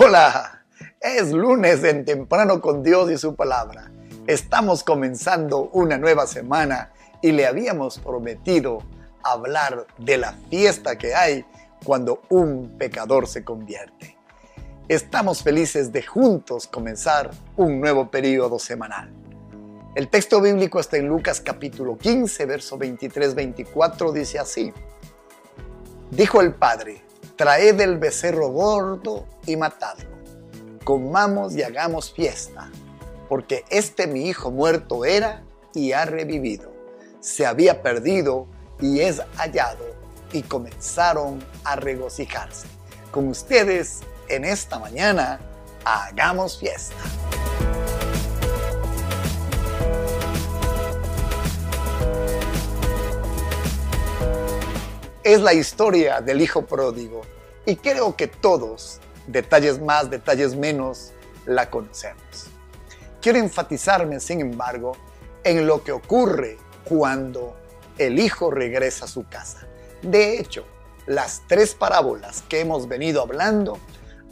Hola, 0.00 0.62
es 1.00 1.32
lunes 1.32 1.82
en 1.82 2.04
temprano 2.04 2.60
con 2.60 2.84
Dios 2.84 3.10
y 3.10 3.18
su 3.18 3.34
palabra. 3.34 3.90
Estamos 4.28 4.84
comenzando 4.84 5.70
una 5.72 5.98
nueva 5.98 6.28
semana 6.28 6.92
y 7.20 7.32
le 7.32 7.48
habíamos 7.48 7.98
prometido 7.98 8.78
hablar 9.24 9.88
de 9.98 10.18
la 10.18 10.34
fiesta 10.50 10.96
que 10.96 11.16
hay 11.16 11.44
cuando 11.84 12.22
un 12.28 12.76
pecador 12.78 13.26
se 13.26 13.42
convierte. 13.42 14.16
Estamos 14.86 15.42
felices 15.42 15.90
de 15.90 16.04
juntos 16.04 16.68
comenzar 16.68 17.32
un 17.56 17.80
nuevo 17.80 18.08
periodo 18.08 18.60
semanal. 18.60 19.12
El 19.96 20.06
texto 20.06 20.40
bíblico 20.40 20.78
está 20.78 20.96
en 20.98 21.08
Lucas 21.08 21.40
capítulo 21.40 21.98
15, 21.98 22.46
verso 22.46 22.78
23-24, 22.78 24.12
dice 24.12 24.38
así. 24.38 24.72
Dijo 26.12 26.40
el 26.40 26.54
Padre, 26.54 27.02
traed 27.38 27.80
el 27.80 27.98
becerro 27.98 28.48
gordo 28.48 29.24
y 29.46 29.56
matadlo. 29.56 30.10
Comamos 30.82 31.54
y 31.54 31.62
hagamos 31.62 32.12
fiesta, 32.12 32.68
porque 33.28 33.64
este 33.70 34.08
mi 34.08 34.28
hijo 34.28 34.50
muerto 34.50 35.04
era 35.04 35.44
y 35.72 35.92
ha 35.92 36.04
revivido. 36.04 36.72
Se 37.20 37.46
había 37.46 37.80
perdido 37.80 38.48
y 38.80 39.00
es 39.00 39.22
hallado, 39.36 39.84
y 40.32 40.42
comenzaron 40.42 41.44
a 41.62 41.76
regocijarse. 41.76 42.66
Con 43.12 43.28
ustedes 43.28 44.00
en 44.28 44.44
esta 44.44 44.80
mañana, 44.80 45.38
hagamos 45.84 46.58
fiesta. 46.58 46.96
Es 55.34 55.42
la 55.42 55.52
historia 55.52 56.22
del 56.22 56.40
hijo 56.40 56.64
pródigo 56.64 57.20
y 57.66 57.76
creo 57.76 58.16
que 58.16 58.28
todos, 58.28 58.98
detalles 59.26 59.78
más, 59.78 60.08
detalles 60.08 60.56
menos, 60.56 61.12
la 61.44 61.68
conocemos. 61.68 62.46
Quiero 63.20 63.38
enfatizarme, 63.38 64.20
sin 64.20 64.40
embargo, 64.40 64.96
en 65.44 65.66
lo 65.66 65.84
que 65.84 65.92
ocurre 65.92 66.56
cuando 66.84 67.54
el 67.98 68.18
hijo 68.18 68.50
regresa 68.50 69.04
a 69.04 69.08
su 69.08 69.28
casa. 69.28 69.66
De 70.00 70.38
hecho, 70.38 70.64
las 71.06 71.42
tres 71.46 71.74
parábolas 71.74 72.42
que 72.48 72.60
hemos 72.60 72.88
venido 72.88 73.20
hablando 73.20 73.78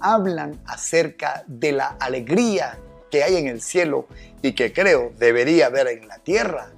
hablan 0.00 0.58
acerca 0.64 1.44
de 1.46 1.72
la 1.72 1.88
alegría 2.00 2.78
que 3.10 3.22
hay 3.22 3.36
en 3.36 3.48
el 3.48 3.60
cielo 3.60 4.06
y 4.40 4.54
que 4.54 4.72
creo 4.72 5.12
debería 5.18 5.66
haber 5.66 5.88
en 5.88 6.08
la 6.08 6.20
tierra 6.20 6.70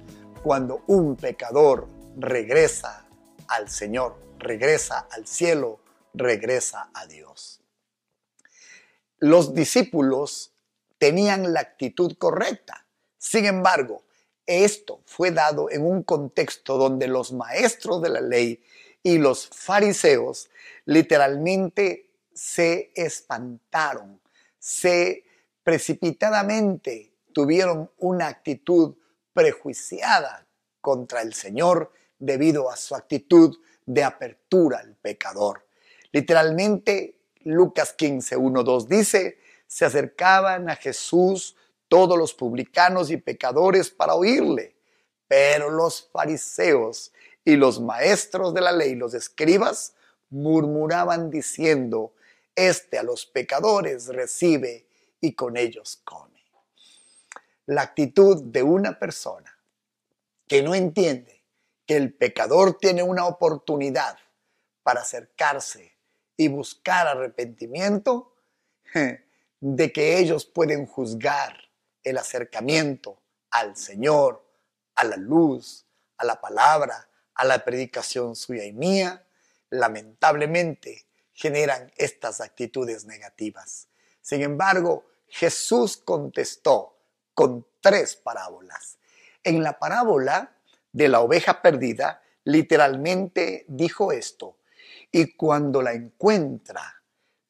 cuando 0.43 0.81
un 0.87 1.15
pecador 1.15 1.87
regresa 2.17 3.05
al 3.49 3.69
Señor, 3.69 4.17
regresa 4.37 5.07
al 5.11 5.27
cielo, 5.27 5.79
regresa 6.13 6.89
a 6.93 7.05
Dios. 7.05 7.61
Los 9.17 9.53
discípulos 9.53 10.53
tenían 10.97 11.53
la 11.53 11.61
actitud 11.61 12.15
correcta. 12.17 12.85
Sin 13.17 13.45
embargo, 13.45 14.03
esto 14.45 15.01
fue 15.05 15.31
dado 15.31 15.69
en 15.69 15.85
un 15.85 16.03
contexto 16.03 16.77
donde 16.77 17.07
los 17.07 17.33
maestros 17.33 18.01
de 18.01 18.09
la 18.09 18.21
ley 18.21 18.63
y 19.03 19.17
los 19.17 19.47
fariseos 19.47 20.49
literalmente 20.85 22.09
se 22.33 22.91
espantaron, 22.95 24.21
se 24.57 25.23
precipitadamente 25.63 27.13
tuvieron 27.33 27.91
una 27.97 28.27
actitud 28.27 28.95
prejuiciada 29.33 30.47
contra 30.81 31.21
el 31.21 31.33
Señor 31.33 31.91
debido 32.19 32.69
a 32.69 32.75
su 32.75 32.95
actitud 32.95 33.57
de 33.85 34.03
apertura 34.03 34.79
al 34.79 34.95
pecador. 34.95 35.65
Literalmente, 36.11 37.15
Lucas 37.43 37.93
15, 37.93 38.35
1, 38.35 38.63
2 38.63 38.87
dice, 38.89 39.39
se 39.65 39.85
acercaban 39.85 40.69
a 40.69 40.75
Jesús 40.75 41.55
todos 41.87 42.17
los 42.17 42.33
publicanos 42.33 43.09
y 43.09 43.17
pecadores 43.17 43.89
para 43.89 44.13
oírle, 44.13 44.75
pero 45.27 45.69
los 45.69 46.09
fariseos 46.11 47.11
y 47.45 47.55
los 47.55 47.79
maestros 47.79 48.53
de 48.53 48.61
la 48.61 48.71
ley, 48.71 48.95
los 48.95 49.13
escribas, 49.13 49.95
murmuraban 50.29 51.31
diciendo, 51.31 52.13
este 52.55 52.99
a 52.99 53.03
los 53.03 53.25
pecadores 53.25 54.07
recibe 54.07 54.85
y 55.21 55.33
con 55.33 55.57
ellos 55.57 56.01
come. 56.03 56.39
La 57.65 57.83
actitud 57.83 58.43
de 58.43 58.63
una 58.63 58.97
persona 58.97 59.57
que 60.47 60.61
no 60.63 60.73
entiende 60.73 61.38
que 61.89 61.97
el 61.97 62.13
pecador 62.13 62.77
tiene 62.77 63.01
una 63.01 63.25
oportunidad 63.25 64.15
para 64.83 65.01
acercarse 65.01 65.97
y 66.37 66.47
buscar 66.47 67.07
arrepentimiento, 67.07 68.35
de 69.59 69.91
que 69.91 70.19
ellos 70.19 70.45
pueden 70.45 70.85
juzgar 70.85 71.57
el 72.03 72.19
acercamiento 72.19 73.19
al 73.49 73.75
Señor, 73.75 74.45
a 74.93 75.03
la 75.03 75.17
luz, 75.17 75.87
a 76.17 76.25
la 76.25 76.39
palabra, 76.39 77.09
a 77.33 77.43
la 77.43 77.65
predicación 77.65 78.35
suya 78.35 78.65
y 78.65 78.71
mía, 78.71 79.25
lamentablemente 79.71 81.07
generan 81.33 81.91
estas 81.97 82.39
actitudes 82.39 83.05
negativas. 83.05 83.87
Sin 84.21 84.43
embargo, 84.43 85.07
Jesús 85.27 85.97
contestó 85.97 86.99
con 87.33 87.65
tres 87.81 88.15
parábolas. 88.15 88.99
En 89.43 89.63
la 89.63 89.79
parábola 89.79 90.55
de 90.91 91.07
la 91.07 91.21
oveja 91.21 91.61
perdida, 91.61 92.21
literalmente 92.43 93.65
dijo 93.67 94.11
esto, 94.11 94.57
y 95.11 95.33
cuando 95.35 95.81
la 95.81 95.93
encuentra, 95.93 97.01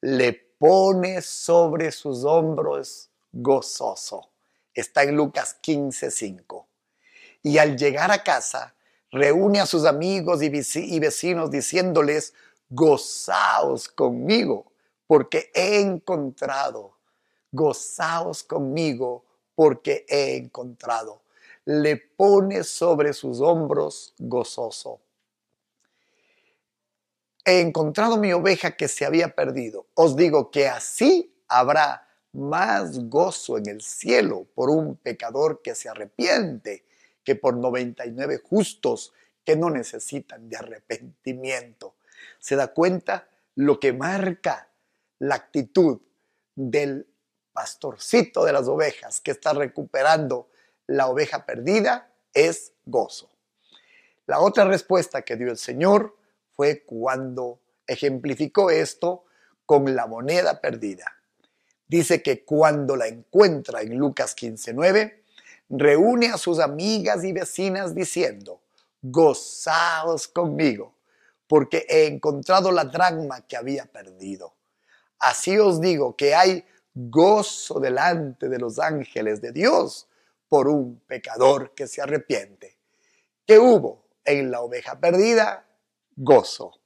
le 0.02 0.32
pone 0.58 1.20
sobre 1.22 1.92
sus 1.92 2.24
hombros 2.24 3.10
gozoso. 3.32 4.30
Está 4.74 5.02
en 5.02 5.16
Lucas 5.16 5.58
15:5. 5.62 6.66
Y 7.42 7.58
al 7.58 7.76
llegar 7.76 8.10
a 8.10 8.22
casa, 8.22 8.74
reúne 9.10 9.60
a 9.60 9.66
sus 9.66 9.84
amigos 9.84 10.42
y 10.42 10.98
vecinos 10.98 11.50
diciéndoles, 11.50 12.34
gozaos 12.68 13.88
conmigo, 13.88 14.72
porque 15.06 15.50
he 15.54 15.80
encontrado, 15.80 16.98
gozaos 17.50 18.44
conmigo, 18.44 19.24
porque 19.54 20.06
he 20.08 20.36
encontrado 20.36 21.19
le 21.70 21.96
pone 21.96 22.64
sobre 22.64 23.12
sus 23.12 23.40
hombros 23.40 24.12
gozoso. 24.18 25.00
He 27.44 27.60
encontrado 27.60 28.16
mi 28.16 28.32
oveja 28.32 28.72
que 28.72 28.88
se 28.88 29.04
había 29.04 29.36
perdido. 29.36 29.86
Os 29.94 30.16
digo 30.16 30.50
que 30.50 30.66
así 30.66 31.32
habrá 31.46 32.08
más 32.32 33.08
gozo 33.08 33.56
en 33.56 33.68
el 33.68 33.82
cielo 33.82 34.48
por 34.52 34.68
un 34.68 34.96
pecador 34.96 35.62
que 35.62 35.76
se 35.76 35.88
arrepiente 35.88 36.84
que 37.22 37.36
por 37.36 37.56
99 37.56 38.38
justos 38.38 39.12
que 39.44 39.54
no 39.54 39.70
necesitan 39.70 40.48
de 40.48 40.56
arrepentimiento. 40.56 41.94
¿Se 42.40 42.56
da 42.56 42.74
cuenta 42.74 43.28
lo 43.54 43.78
que 43.78 43.92
marca 43.92 44.68
la 45.20 45.36
actitud 45.36 46.00
del 46.56 47.06
pastorcito 47.52 48.44
de 48.44 48.52
las 48.52 48.66
ovejas 48.66 49.20
que 49.20 49.30
está 49.30 49.52
recuperando 49.52 50.48
la 50.90 51.06
oveja 51.06 51.46
perdida 51.46 52.10
es 52.34 52.72
gozo. 52.84 53.30
La 54.26 54.40
otra 54.40 54.64
respuesta 54.64 55.22
que 55.22 55.36
dio 55.36 55.50
el 55.50 55.56
Señor 55.56 56.16
fue 56.50 56.82
cuando 56.84 57.60
ejemplificó 57.86 58.70
esto 58.70 59.24
con 59.66 59.94
la 59.94 60.08
moneda 60.08 60.60
perdida. 60.60 61.04
Dice 61.86 62.22
que 62.22 62.44
cuando 62.44 62.96
la 62.96 63.06
encuentra 63.06 63.82
en 63.82 63.96
Lucas 63.98 64.34
15:9, 64.34 65.22
reúne 65.68 66.26
a 66.26 66.38
sus 66.38 66.58
amigas 66.58 67.22
y 67.22 67.32
vecinas 67.32 67.94
diciendo, 67.94 68.60
gozaos 69.00 70.26
conmigo, 70.26 70.96
porque 71.46 71.86
he 71.88 72.06
encontrado 72.06 72.72
la 72.72 72.84
dragma 72.84 73.46
que 73.46 73.56
había 73.56 73.86
perdido. 73.86 74.54
Así 75.20 75.56
os 75.56 75.80
digo 75.80 76.16
que 76.16 76.34
hay 76.34 76.64
gozo 76.94 77.78
delante 77.78 78.48
de 78.48 78.58
los 78.58 78.80
ángeles 78.80 79.40
de 79.40 79.52
Dios 79.52 80.08
por 80.50 80.66
un 80.66 80.98
pecador 81.06 81.74
que 81.76 81.86
se 81.86 82.02
arrepiente. 82.02 82.76
¿Qué 83.46 83.58
hubo 83.58 84.04
en 84.24 84.50
la 84.50 84.60
oveja 84.60 84.98
perdida? 84.98 85.64
Gozo. 86.16 86.80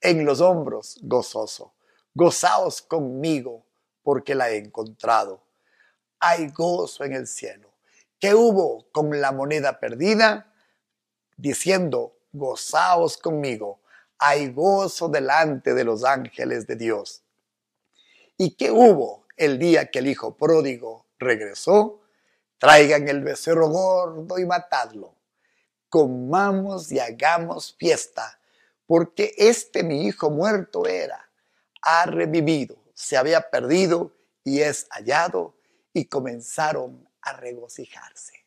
En 0.00 0.24
los 0.24 0.40
hombros, 0.40 0.98
gozoso. 1.02 1.74
Gozaos 2.14 2.80
conmigo 2.80 3.66
porque 4.04 4.36
la 4.36 4.50
he 4.50 4.56
encontrado. 4.56 5.42
Hay 6.20 6.48
gozo 6.50 7.02
en 7.04 7.14
el 7.14 7.26
cielo. 7.26 7.72
¿Qué 8.20 8.36
hubo 8.36 8.86
con 8.92 9.20
la 9.20 9.32
moneda 9.32 9.80
perdida? 9.80 10.54
Diciendo, 11.36 12.16
gozaos 12.32 13.16
conmigo. 13.16 13.80
Hay 14.16 14.52
gozo 14.52 15.08
delante 15.08 15.74
de 15.74 15.82
los 15.82 16.04
ángeles 16.04 16.68
de 16.68 16.76
Dios. 16.76 17.24
¿Y 18.36 18.54
qué 18.54 18.70
hubo 18.70 19.26
el 19.36 19.58
día 19.58 19.90
que 19.90 19.98
el 19.98 20.06
hijo 20.06 20.36
pródigo 20.36 21.06
regresó? 21.18 22.01
Traigan 22.62 23.08
el 23.08 23.24
becerro 23.24 23.68
gordo 23.70 24.38
y 24.38 24.46
matadlo. 24.46 25.16
Comamos 25.88 26.92
y 26.92 27.00
hagamos 27.00 27.74
fiesta, 27.76 28.38
porque 28.86 29.34
este 29.36 29.82
mi 29.82 30.06
hijo 30.06 30.30
muerto 30.30 30.86
era, 30.86 31.28
ha 31.80 32.06
revivido, 32.06 32.76
se 32.94 33.16
había 33.16 33.50
perdido 33.50 34.12
y 34.44 34.60
es 34.60 34.86
hallado 34.90 35.56
y 35.92 36.04
comenzaron 36.04 37.08
a 37.20 37.32
regocijarse. 37.32 38.46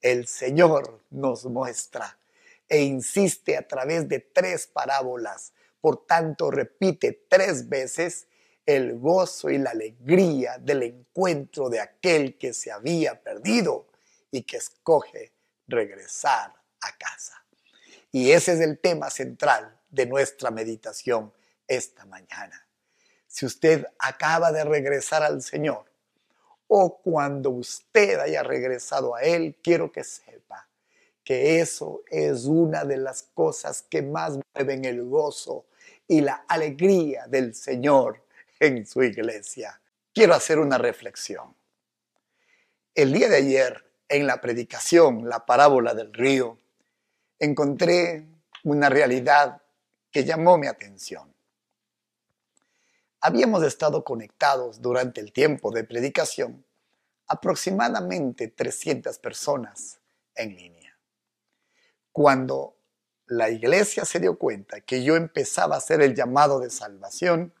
El 0.00 0.26
Señor 0.28 1.02
nos 1.10 1.44
muestra 1.44 2.18
e 2.66 2.80
insiste 2.80 3.58
a 3.58 3.68
través 3.68 4.08
de 4.08 4.20
tres 4.20 4.66
parábolas, 4.66 5.52
por 5.78 6.06
tanto 6.06 6.50
repite 6.50 7.26
tres 7.28 7.68
veces 7.68 8.28
el 8.64 8.98
gozo 8.98 9.50
y 9.50 9.58
la 9.58 9.70
alegría 9.70 10.58
del 10.58 10.82
encuentro 10.82 11.68
de 11.68 11.80
aquel 11.80 12.38
que 12.38 12.52
se 12.52 12.70
había 12.70 13.20
perdido 13.20 13.86
y 14.30 14.42
que 14.42 14.58
escoge 14.58 15.32
regresar 15.66 16.54
a 16.80 16.96
casa. 16.96 17.44
Y 18.10 18.30
ese 18.30 18.52
es 18.52 18.60
el 18.60 18.78
tema 18.78 19.10
central 19.10 19.78
de 19.90 20.06
nuestra 20.06 20.50
meditación 20.50 21.32
esta 21.66 22.04
mañana. 22.06 22.66
Si 23.26 23.46
usted 23.46 23.86
acaba 23.98 24.52
de 24.52 24.64
regresar 24.64 25.22
al 25.22 25.42
Señor 25.42 25.86
o 26.68 26.98
cuando 26.98 27.50
usted 27.50 28.20
haya 28.20 28.42
regresado 28.42 29.14
a 29.14 29.22
Él, 29.22 29.56
quiero 29.62 29.90
que 29.90 30.04
sepa 30.04 30.68
que 31.24 31.60
eso 31.60 32.02
es 32.10 32.44
una 32.44 32.84
de 32.84 32.96
las 32.96 33.22
cosas 33.22 33.82
que 33.82 34.02
más 34.02 34.38
mueven 34.54 34.84
el 34.84 35.04
gozo 35.04 35.66
y 36.08 36.20
la 36.20 36.44
alegría 36.48 37.26
del 37.28 37.54
Señor 37.54 38.22
en 38.62 38.86
su 38.86 39.02
iglesia. 39.02 39.80
Quiero 40.14 40.34
hacer 40.34 40.60
una 40.60 40.78
reflexión. 40.78 41.56
El 42.94 43.12
día 43.12 43.28
de 43.28 43.38
ayer, 43.38 43.84
en 44.08 44.28
la 44.28 44.40
predicación, 44.40 45.28
la 45.28 45.44
parábola 45.44 45.94
del 45.94 46.14
río, 46.14 46.58
encontré 47.40 48.24
una 48.62 48.88
realidad 48.88 49.60
que 50.12 50.24
llamó 50.24 50.58
mi 50.58 50.68
atención. 50.68 51.34
Habíamos 53.20 53.64
estado 53.64 54.04
conectados 54.04 54.80
durante 54.80 55.20
el 55.20 55.32
tiempo 55.32 55.72
de 55.72 55.82
predicación 55.82 56.64
aproximadamente 57.26 58.46
300 58.46 59.18
personas 59.18 59.98
en 60.36 60.54
línea. 60.54 60.96
Cuando 62.12 62.76
la 63.26 63.50
iglesia 63.50 64.04
se 64.04 64.20
dio 64.20 64.38
cuenta 64.38 64.82
que 64.82 65.02
yo 65.02 65.16
empezaba 65.16 65.74
a 65.74 65.78
hacer 65.78 66.00
el 66.00 66.14
llamado 66.14 66.60
de 66.60 66.70
salvación, 66.70 67.52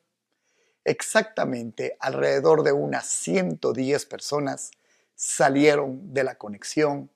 exactamente 0.84 1.96
alrededor 2.00 2.62
de 2.62 2.72
unas 2.72 3.06
110 3.06 4.06
personas 4.06 4.70
salieron 5.14 6.12
de 6.12 6.24
la 6.24 6.36
conexión 6.36 7.10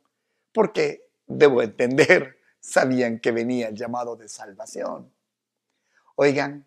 porque, 0.53 1.09
debo 1.27 1.63
entender, 1.63 2.39
sabían 2.61 3.19
que 3.19 3.33
venía 3.33 3.69
el 3.69 3.75
llamado 3.75 4.17
de 4.17 4.29
salvación. 4.29 5.13
Oigan, 6.15 6.67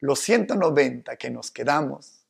los 0.00 0.20
190 0.20 1.16
que 1.16 1.30
nos 1.30 1.50
quedamos, 1.50 2.26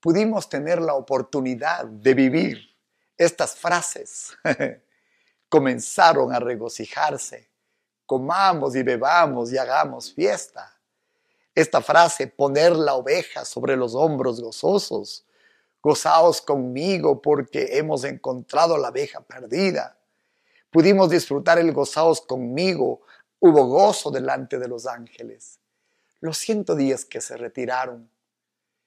pudimos 0.00 0.48
tener 0.48 0.80
la 0.80 0.94
oportunidad 0.94 1.84
de 1.84 2.14
vivir 2.14 2.76
estas 3.18 3.56
frases. 3.56 4.32
Comenzaron 5.48 6.32
a 6.32 6.40
regocijarse, 6.40 7.50
comamos 8.06 8.74
y 8.74 8.82
bebamos 8.82 9.52
y 9.52 9.58
hagamos 9.58 10.14
fiesta 10.14 10.71
esta 11.54 11.82
frase, 11.82 12.26
poner 12.26 12.74
la 12.74 12.94
oveja 12.94 13.44
sobre 13.44 13.76
los 13.76 13.94
hombros 13.94 14.40
gozosos. 14.40 15.26
Gozaos 15.82 16.40
conmigo 16.40 17.20
porque 17.20 17.76
hemos 17.76 18.04
encontrado 18.04 18.78
la 18.78 18.88
oveja 18.88 19.20
perdida. 19.20 19.98
Pudimos 20.70 21.10
disfrutar 21.10 21.58
el 21.58 21.72
gozaos 21.72 22.20
conmigo. 22.20 23.02
Hubo 23.40 23.66
gozo 23.66 24.10
delante 24.10 24.58
de 24.58 24.68
los 24.68 24.86
ángeles. 24.86 25.58
Los 26.20 26.38
110 26.38 27.04
que 27.06 27.20
se 27.20 27.36
retiraron 27.36 28.08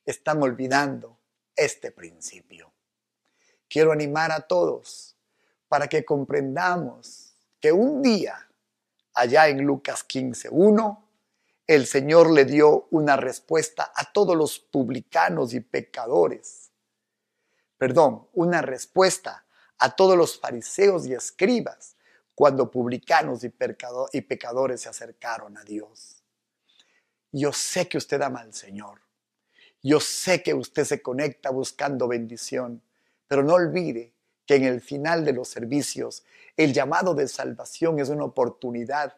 están 0.06 0.42
olvidando 0.42 1.18
este 1.56 1.92
principio. 1.92 2.72
Quiero 3.68 3.92
animar 3.92 4.32
a 4.32 4.42
todos 4.42 5.16
para 5.68 5.88
que 5.88 6.06
comprendamos 6.06 7.34
que 7.60 7.72
un 7.72 8.02
día, 8.02 8.50
allá 9.14 9.48
en 9.48 9.64
Lucas 9.64 10.04
15, 10.04 10.50
1, 10.52 11.05
el 11.68 11.88
Señor 11.88 12.32
le 12.32 12.46
dio 12.46 12.88
una 12.92 13.18
respuesta 13.18 13.92
a 13.96 14.12
todos 14.12 14.36
los 14.36 14.60
publicanos 14.60 15.54
y 15.54 15.62
pecadores. 15.62 16.72
Perdón, 17.78 18.28
una 18.34 18.62
respuesta 18.62 19.46
a 19.80 19.96
todos 19.96 20.18
los 20.18 20.40
fariseos 20.40 21.08
y 21.08 21.14
escribas 21.14 21.96
cuando 22.36 22.70
publicanos 22.70 23.44
y, 23.44 23.50
pecadores 23.50 24.82
se 24.82 24.90
acercaron 24.90 25.58
a 25.58 25.64
Dios. 25.64 26.24
Yo 27.32 27.52
sé 27.52 27.88
que 27.88 27.98
usted 27.98 28.22
ama 28.22 28.42
al 28.42 28.54
Señor. 28.54 29.02
Yo 29.82 30.00
sé 30.00 30.44
que 30.44 30.54
usted 30.54 30.84
se 30.84 31.02
conecta 31.02 31.50
buscando 31.50 32.08
bendición, 32.08 32.82
pero 33.28 33.44
no 33.44 33.54
olvide 33.54 34.14
que 34.46 34.56
en 34.56 34.66
el 34.66 34.82
final 34.82 35.26
de 35.26 35.34
los 35.34 35.48
servicios 35.48 36.24
el 36.58 36.74
llamado 36.74 37.16
de 37.16 37.28
salvación 37.28 38.00
es 38.00 38.10
una 38.10 38.26
oportunidad 38.26 39.18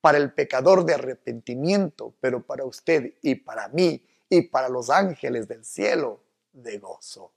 para 0.00 0.18
el 0.18 0.32
pecador 0.32 0.84
de 0.84 0.94
arrepentimiento, 0.94 2.14
pero 2.20 2.42
para 2.42 2.64
usted 2.64 3.14
y 3.22 3.34
para 3.36 3.68
mí 3.68 4.04
y 4.28 4.42
para 4.42 4.68
los 4.68 4.90
ángeles 4.90 5.48
del 5.48 5.64
cielo 5.64 6.20
de 6.52 6.78
gozo. 6.78 7.32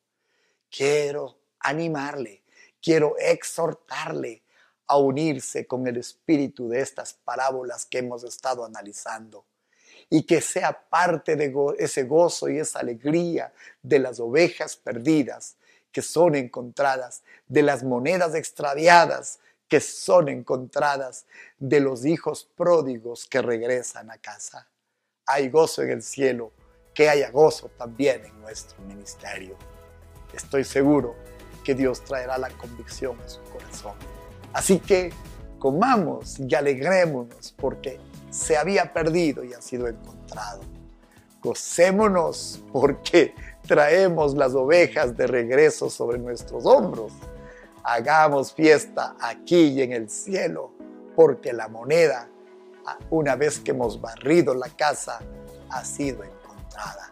Quiero 0.70 1.38
animarle, 1.60 2.44
quiero 2.82 3.16
exhortarle 3.18 4.44
a 4.88 4.98
unirse 4.98 5.66
con 5.66 5.88
el 5.88 5.98
espíritu 5.98 6.68
de 6.68 6.82
estas 6.82 7.14
parábolas 7.14 7.86
que 7.86 8.00
hemos 8.00 8.24
estado 8.24 8.66
analizando 8.66 9.46
y 10.10 10.24
que 10.24 10.42
sea 10.42 10.90
parte 10.90 11.36
de 11.36 11.54
ese 11.80 12.04
gozo 12.04 12.50
y 12.50 12.60
esa 12.60 12.80
alegría 12.80 13.54
de 13.82 14.00
las 14.00 14.20
ovejas 14.20 14.76
perdidas 14.76 15.56
que 15.92 16.02
son 16.02 16.36
encontradas, 16.36 17.24
de 17.48 17.64
las 17.64 17.84
monedas 17.84 18.36
extraviadas 18.36 19.40
que 19.72 19.80
son 19.80 20.28
encontradas 20.28 21.26
de 21.58 21.80
los 21.80 22.06
hijos 22.06 22.44
pródigos 22.58 23.26
que 23.26 23.42
regresan 23.42 24.12
a 24.12 24.18
casa. 24.18 24.68
Hay 25.26 25.48
gozo 25.48 25.82
en 25.82 25.92
el 25.92 26.04
cielo, 26.04 26.52
que 26.94 27.08
haya 27.08 27.32
gozo 27.32 27.72
también 27.78 28.26
en 28.26 28.38
nuestro 28.42 28.82
ministerio. 28.82 29.56
Estoy 30.34 30.66
seguro 30.66 31.16
que 31.64 31.74
Dios 31.74 32.04
traerá 32.04 32.38
la 32.38 32.50
convicción 32.50 33.18
a 33.22 33.30
su 33.30 33.42
corazón. 33.44 33.94
Así 34.52 34.78
que 34.78 35.14
comamos 35.58 36.38
y 36.38 36.54
alegrémonos 36.54 37.54
porque 37.58 37.98
se 38.30 38.58
había 38.58 38.92
perdido 38.92 39.42
y 39.46 39.54
ha 39.54 39.62
sido 39.62 39.88
encontrado. 39.88 40.64
Gocémonos 41.42 42.62
porque 42.74 43.34
traemos 43.66 44.36
las 44.36 44.54
ovejas 44.54 45.16
de 45.16 45.28
regreso 45.28 45.90
sobre 45.90 46.18
nuestros 46.18 46.66
hombros 46.66 47.14
hagamos 47.84 48.54
fiesta 48.54 49.16
aquí 49.20 49.70
y 49.70 49.82
en 49.82 49.94
el 49.94 50.10
cielo, 50.10 50.72
porque 51.16 51.54
la 51.54 51.68
moneda, 51.68 52.28
una 53.10 53.36
vez 53.36 53.60
que 53.60 53.72
hemos 53.72 54.00
barrido 54.00 54.54
la 54.54 54.70
casa, 54.70 55.20
ha 55.70 55.86
sido 55.86 56.24
encontrada. 56.24 57.12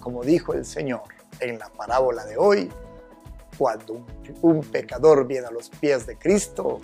Como 0.00 0.22
dijo 0.22 0.54
el 0.54 0.64
Señor 0.64 1.02
en 1.40 1.58
la 1.58 1.68
parábola 1.68 2.24
de 2.24 2.36
hoy, 2.36 2.70
cuando 3.56 4.04
un, 4.42 4.60
pecador 4.62 5.26
viene 5.26 5.48
a 5.48 5.50
los 5.50 5.68
pies 5.68 6.06
de 6.06 6.16
Cristo, 6.16 6.80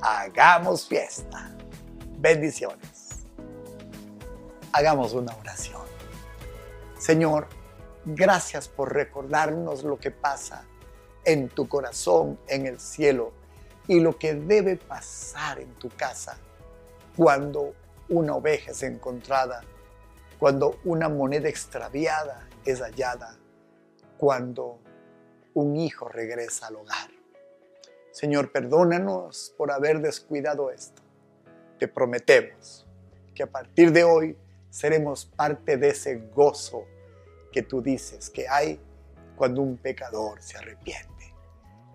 hagamos 0.00 0.86
fiesta. 0.86 1.50
Bendiciones. 2.18 3.24
Hagamos 4.72 5.14
una 5.14 5.34
oración. 5.36 5.80
Señor, 6.98 7.48
gracias 8.04 8.68
por 8.68 8.92
recordarnos 8.92 9.84
lo 9.84 9.98
que 9.98 10.10
pasa 10.10 10.64
en 11.28 11.50
tu 11.50 11.68
corazón 11.68 12.38
en 12.48 12.66
el 12.66 12.80
cielo 12.80 13.34
y 13.86 14.00
lo 14.00 14.18
que 14.18 14.32
debe 14.32 14.76
pasar 14.76 15.60
en 15.60 15.74
tu 15.74 15.90
casa 15.90 16.38
cuando 17.14 17.74
una 18.08 18.34
oveja 18.34 18.70
es 18.70 18.82
encontrada, 18.82 19.60
cuando 20.38 20.78
una 20.84 21.10
moneda 21.10 21.50
extraviada 21.50 22.48
es 22.64 22.80
hallada, 22.80 23.36
cuando 24.16 24.78
un 25.52 25.76
hijo 25.76 26.08
regresa 26.08 26.68
al 26.68 26.76
hogar. 26.76 27.10
Señor, 28.10 28.50
perdónanos 28.50 29.52
por 29.58 29.70
haber 29.70 30.00
descuidado 30.00 30.70
esto. 30.70 31.02
Te 31.78 31.88
prometemos 31.88 32.86
que 33.34 33.42
a 33.42 33.46
partir 33.46 33.92
de 33.92 34.02
hoy 34.02 34.38
seremos 34.70 35.26
parte 35.26 35.76
de 35.76 35.90
ese 35.90 36.16
gozo 36.34 36.84
que 37.52 37.62
tú 37.62 37.82
dices 37.82 38.30
que 38.30 38.48
hay 38.48 38.80
cuando 39.36 39.60
un 39.60 39.76
pecador 39.76 40.40
se 40.40 40.56
arrepiente 40.56 41.17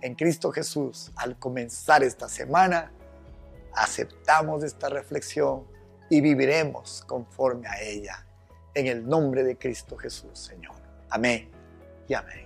en 0.04 0.16
Cristo 0.16 0.52
Jesús, 0.52 1.14
al 1.16 1.40
comenzar 1.40 2.04
esta 2.04 2.28
semana, 2.28 2.92
aceptamos 3.74 4.62
esta 4.62 4.90
reflexión 4.90 5.66
y 6.10 6.20
viviremos 6.20 7.06
conforme 7.08 7.70
a 7.70 7.82
ella. 7.82 8.28
En 8.74 8.88
el 8.88 9.08
nombre 9.08 9.46
de 9.46 9.58
Cristo 9.58 9.96
Jesús, 9.96 10.38
Señor. 10.38 10.76
Amén 11.10 11.50
y 12.10 12.16
amén. 12.16 12.46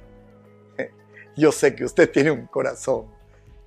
Yo 1.35 1.51
sé 1.51 1.73
que 1.73 1.83
usted 1.83 2.11
tiene 2.11 2.29
un 2.29 2.45
corazón 2.45 3.11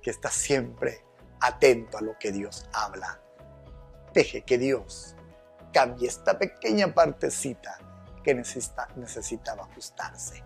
que 0.01 0.09
está 0.09 0.31
siempre 0.31 1.03
atento 1.41 1.97
a 1.97 2.01
lo 2.01 2.17
que 2.17 2.31
Dios 2.31 2.69
habla. 2.71 3.19
Deje 4.13 4.43
que 4.43 4.57
Dios 4.57 5.17
cambie 5.73 6.07
esta 6.07 6.39
pequeña 6.39 6.93
partecita 6.93 7.77
que 8.23 8.33
necesita, 8.33 8.87
necesitaba 8.95 9.63
ajustarse. 9.63 10.41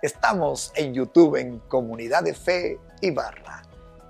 Estamos 0.00 0.72
en 0.76 0.94
YouTube 0.94 1.36
en 1.36 1.58
Comunidad 1.58 2.22
de 2.22 2.32
Fe 2.32 2.78
y 3.00 3.10
Barra. 3.10 3.62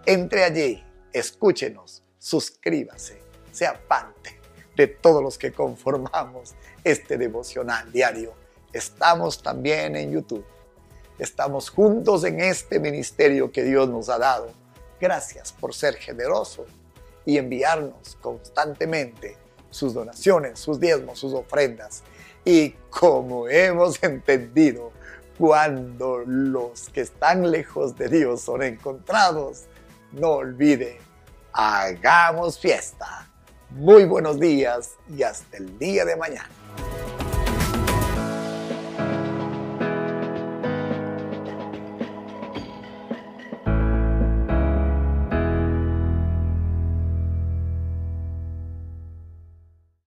Entre 0.05 0.45
allí, 0.45 0.85
escúchenos, 1.13 2.03
suscríbase, 2.19 3.21
sea 3.53 3.81
parte 3.87 4.39
de 4.77 4.87
todos 4.87 5.23
los 5.23 5.39
que 5.39 5.53
conformamos 5.53 6.55
este 6.85 7.17
devocional 7.17 7.91
diario. 7.91 8.35
Estamos 8.73 9.43
también 9.43 9.97
en 9.97 10.13
YouTube. 10.13 10.45
Estamos 11.19 11.71
juntos 11.71 12.25
en 12.25 12.41
este 12.41 12.79
ministerio 12.79 13.51
que 13.51 13.65
Dios 13.65 13.89
nos 13.89 14.09
ha 14.09 14.19
dado. 14.19 14.53
Gracias 15.01 15.53
por 15.53 15.75
ser 15.75 15.95
generoso 15.95 16.67
y 17.25 17.39
enviarnos 17.39 18.17
constantemente 18.21 19.37
sus 19.71 19.95
donaciones, 19.95 20.59
sus 20.59 20.79
diezmos, 20.79 21.19
sus 21.19 21.33
ofrendas. 21.33 22.03
Y 22.45 22.71
como 22.91 23.49
hemos 23.49 24.03
entendido, 24.03 24.93
cuando 25.39 26.23
los 26.27 26.89
que 26.89 27.03
están 27.03 27.51
lejos 27.51 27.97
de 27.97 28.09
Dios 28.09 28.41
son 28.41 28.63
encontrados, 28.63 29.65
no 30.13 30.31
olvide, 30.33 30.99
hagamos 31.53 32.59
fiesta. 32.59 33.29
Muy 33.71 34.05
buenos 34.05 34.41
días 34.41 34.93
y 35.09 35.23
hasta 35.23 35.59
el 35.59 35.79
día 35.79 36.05
de 36.05 36.17
mañana. 36.17 36.66